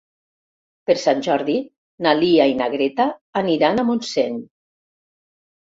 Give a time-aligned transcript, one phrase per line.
[0.89, 1.57] Per Sant Jordi
[2.07, 3.07] na Lia i na Greta
[3.43, 4.41] aniran a Montseny.